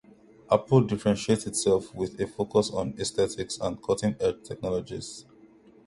[0.51, 5.25] Apple differentiates itself with a focus on aesthetics and cutting-edge technologies.